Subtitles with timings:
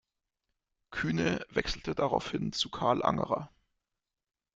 [0.89, 3.51] Kühne wechselte daraufhin zu Karl Angerer.